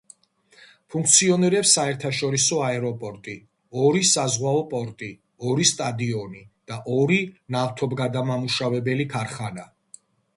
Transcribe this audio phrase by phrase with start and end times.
[0.93, 3.35] ფუნქციონირებს საერთაშორისო აეროპორტი,
[3.87, 5.09] ორი საზღვაო პორტი,
[5.51, 7.19] ორი სტადიონი და ორი
[7.57, 9.67] ნავთობგადამამუშავებელი ქარხანა.